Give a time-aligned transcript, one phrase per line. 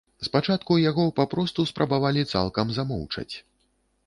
[0.27, 3.31] Спачатку яго папросту спрабавалі цалкам замоўчаць.